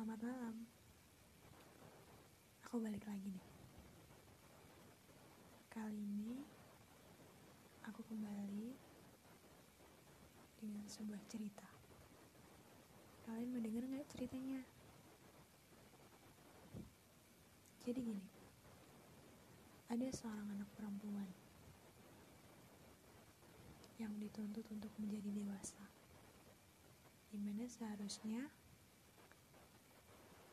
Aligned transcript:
Selamat 0.00 0.32
malam. 0.32 0.56
Aku 2.64 2.80
balik 2.80 3.04
lagi 3.04 3.28
nih. 3.36 3.48
Kali 5.68 6.00
ini 6.00 6.40
aku 7.84 8.00
kembali 8.08 8.72
dengan 10.56 10.88
sebuah 10.88 11.20
cerita. 11.28 11.68
Kalian 13.28 13.52
mendengar 13.52 13.84
nggak 13.84 14.08
ceritanya? 14.08 14.64
Jadi 17.84 18.00
gini, 18.00 18.28
ada 19.92 20.08
seorang 20.16 20.48
anak 20.48 20.72
perempuan 20.80 21.28
yang 24.00 24.16
dituntut 24.16 24.64
untuk 24.72 24.96
menjadi 24.96 25.28
dewasa, 25.44 25.84
di 27.28 27.36
mana 27.36 27.68
seharusnya 27.68 28.48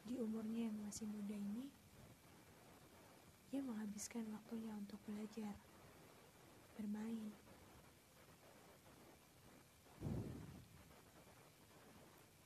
di 0.07 0.15
umurnya 0.23 0.71
yang 0.71 0.77
masih 0.87 1.03
muda 1.03 1.35
ini, 1.35 1.67
ia 3.51 3.59
menghabiskan 3.59 4.23
waktunya 4.31 4.71
untuk 4.71 4.95
belajar, 5.03 5.51
bermain, 6.79 7.35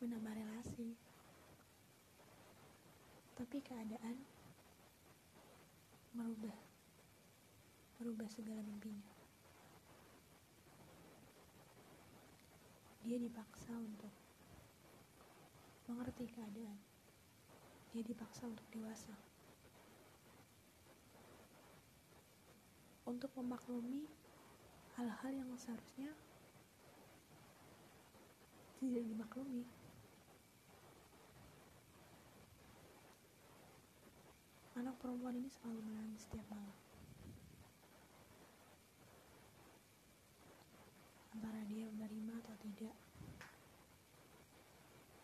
menambah 0.01 0.34
relasi. 0.34 0.97
Tapi 3.37 3.57
keadaan 3.62 4.17
merubah, 6.17 6.57
merubah 8.01 8.29
segala 8.34 8.65
mimpinya. 8.65 9.13
Dia 13.05 13.21
dipaksa 13.21 13.77
untuk 13.77 14.13
mengerti 15.85 16.25
keadaan 16.25 16.77
dia 17.91 18.03
dipaksa 18.07 18.47
untuk 18.47 18.63
dewasa. 18.71 19.11
Untuk 23.03 23.27
memaklumi 23.35 24.07
hal-hal 24.95 25.31
yang 25.35 25.51
seharusnya 25.59 26.15
tidak 28.79 29.03
dimaklumi. 29.03 29.67
Anak 34.79 34.95
perempuan 35.03 35.35
ini 35.35 35.51
selalu 35.51 35.84
menangis 35.84 36.23
setiap 36.23 36.47
malam. 36.47 36.79
Antara 41.35 41.59
dia 41.67 41.91
menerima 41.91 42.39
atau 42.39 42.55
tidak. 42.63 42.95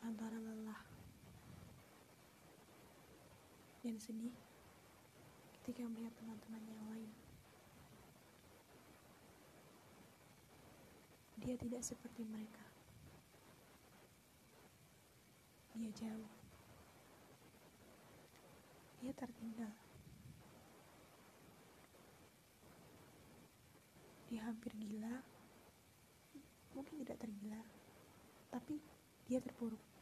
Antara 0.04 0.36
dan 3.88 3.96
sedih 4.04 4.36
ketika 5.56 5.88
melihat 5.88 6.12
teman-teman 6.20 6.60
yang 6.68 6.84
lain. 6.92 7.08
Dia 11.40 11.56
tidak 11.56 11.80
seperti 11.88 12.28
mereka. 12.28 12.68
Dia 15.72 15.88
jauh. 15.96 16.32
Dia 19.00 19.16
tertinggal. 19.16 19.72
Dia 24.28 24.52
hampir 24.52 24.76
gila. 24.76 25.24
Mungkin 26.76 27.08
tidak 27.08 27.24
tergila, 27.24 27.64
tapi 28.52 28.84
dia 29.32 29.40
terpuruk. 29.40 29.97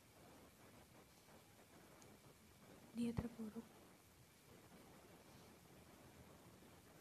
Dia 2.96 3.12
terpuruk. 3.12 3.68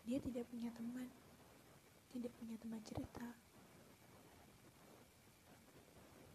Dia 0.05 0.19
tidak 0.19 0.45
punya 0.51 0.69
teman, 0.75 1.07
tidak 2.11 2.35
punya 2.35 2.59
teman 2.59 2.83
cerita. 2.83 3.31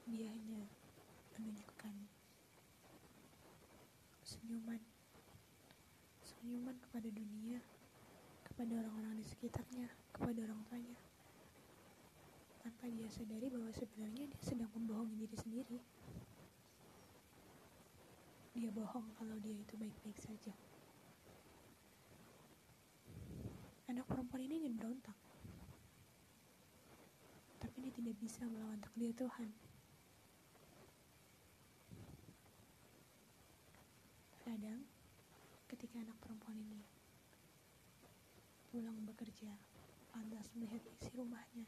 Dia 0.08 0.32
hanya 0.32 0.64
menunjukkan 1.36 1.96
senyuman, 4.24 4.80
senyuman 6.24 6.80
kepada 6.80 7.12
dunia, 7.12 7.60
kepada 8.48 8.80
orang-orang 8.80 9.20
di 9.20 9.28
sekitarnya, 9.28 9.92
kepada 10.16 10.40
orang 10.50 10.64
tuanya. 10.72 10.98
Tanpa 12.64 12.88
dia 12.88 13.12
sadari 13.12 13.52
bahwa 13.52 13.76
sebenarnya 13.76 14.24
dia 14.24 14.42
sedang 14.42 14.72
membohongi 14.72 15.20
diri 15.20 15.36
sendiri 15.36 15.78
dia 18.60 18.76
bohong 18.76 19.08
kalau 19.16 19.40
dia 19.40 19.56
itu 19.56 19.72
baik-baik 19.80 20.20
saja. 20.20 20.52
Anak 23.88 24.04
perempuan 24.04 24.44
ini 24.44 24.68
ingin 24.68 24.76
berontak. 24.76 25.16
Tapi 27.64 27.88
dia 27.88 27.94
tidak 27.96 28.20
bisa 28.20 28.44
melawan 28.52 28.84
takdir 28.84 29.16
Tuhan. 29.16 29.56
Kadang, 34.44 34.84
ketika 35.72 35.96
anak 36.04 36.20
perempuan 36.20 36.60
ini 36.60 36.84
pulang 38.76 39.00
bekerja, 39.08 39.56
lantas 40.12 40.52
melihat 40.60 40.84
isi 41.00 41.16
rumahnya 41.16 41.64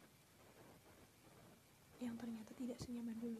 yang 2.03 2.19
ternyata 2.19 2.51
tidak 2.51 2.75
senyaman 2.83 3.15
dulu. 3.15 3.39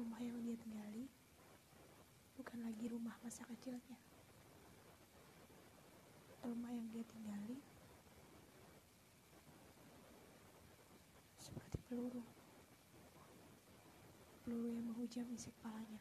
Rumah 0.00 0.16
yang 0.24 0.40
dia 0.40 0.56
tinggali 0.56 1.04
bukan 2.40 2.56
lagi 2.64 2.88
rumah 2.88 3.12
masa 3.20 3.44
kecilnya. 3.44 4.00
Rumah 6.40 6.72
yang 6.72 6.88
dia 6.88 7.04
tinggali 7.04 7.60
seperti 11.36 11.76
peluru. 11.84 12.24
Peluru 14.40 14.72
yang 14.72 14.88
menghujam 14.88 15.28
isi 15.36 15.52
kepalanya. 15.60 16.00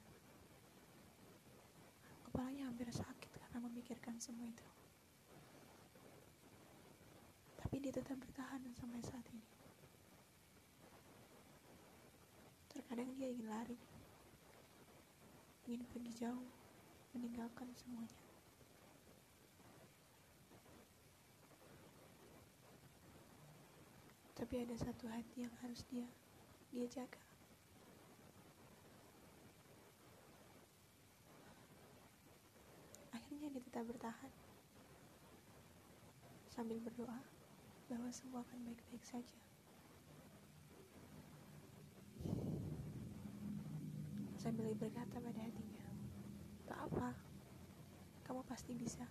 Kepalanya 2.24 2.72
hampir 2.72 2.88
sakit 2.88 3.32
karena 3.36 3.60
memikirkan 3.68 4.16
semua 4.24 4.48
itu. 4.48 4.64
Tapi 7.60 7.76
dia 7.84 7.92
tetap 7.92 8.16
bertahan 8.16 8.64
sampai 8.80 9.04
saat 9.04 9.28
ini. 9.36 9.44
Terkadang 12.72 13.12
dia 13.20 13.28
ingin 13.30 13.46
lari, 13.52 13.78
ingin 15.70 15.86
pergi 15.94 16.26
jauh, 16.26 16.50
meninggalkan 17.14 17.70
semuanya. 17.78 18.18
Tapi 24.34 24.66
ada 24.66 24.74
satu 24.82 25.06
hati 25.14 25.46
yang 25.46 25.54
harus 25.62 25.86
dia 25.94 26.10
dia 26.74 26.90
jaga. 26.90 27.22
Akhirnya 33.14 33.54
dia 33.54 33.62
tetap 33.62 33.86
bertahan 33.86 34.34
sambil 36.50 36.82
berdoa 36.82 37.22
bahwa 37.94 38.10
semua 38.10 38.42
akan 38.42 38.74
baik-baik 38.74 39.06
saja. 39.06 39.38
Sambil 44.40 44.72
berkata 44.72 45.20
pada 45.20 45.36
hatinya, 45.44 45.84
Tak 46.64 46.80
apa, 46.88 47.12
kamu 48.24 48.40
pasti 48.48 48.72
bisa. 48.72 49.04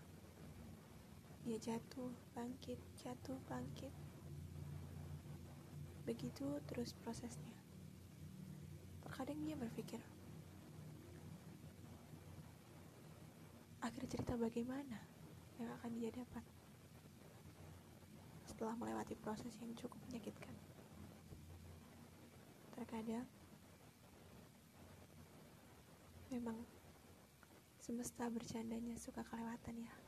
Dia 1.45 1.61
jatuh, 1.61 2.09
bangkit, 2.33 2.81
jatuh, 2.97 3.37
bangkit. 3.45 3.93
Begitu 6.09 6.49
terus 6.65 6.97
prosesnya. 7.05 7.53
Terkadang 9.05 9.45
dia 9.45 9.53
berpikir, 9.53 10.01
akhir 13.85 14.09
cerita 14.09 14.33
bagaimana 14.41 14.97
yang 15.61 15.69
akan 15.77 15.93
dia 16.01 16.09
dapat 16.09 16.45
setelah 18.49 18.73
melewati 18.81 19.13
proses 19.21 19.53
yang 19.61 19.77
cukup 19.77 20.01
menyakitkan. 20.09 20.57
Terkadang 22.73 23.29
memang 26.49 26.65
semesta 27.77 28.25
bercandanya 28.33 28.97
suka 28.97 29.21
kelewatan 29.29 29.85
ya 29.85 30.08